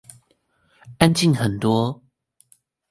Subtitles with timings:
[0.97, 2.01] 安靜很多